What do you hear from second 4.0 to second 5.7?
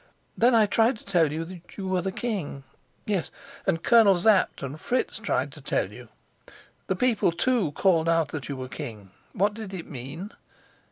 Sapt and Fritz tried to